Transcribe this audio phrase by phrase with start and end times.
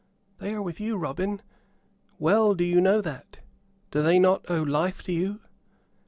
[0.39, 1.43] "They are with you, Robin.
[2.17, 3.37] Well do you know that.
[3.91, 5.41] Do they not owe life to you?"